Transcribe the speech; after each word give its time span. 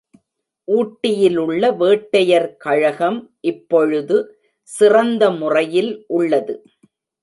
ஊட்டியிலுள்ள 0.67 1.69
வேட்டையர் 1.77 2.49
கழகம் 2.57 3.19
இப்பொழுது 3.41 4.17
சிறந்த 4.69 5.31
முறையில் 5.31 6.05
உள்ளது. 6.07 6.55